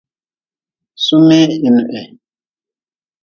[1.05, 2.01] Sumih hinuhi.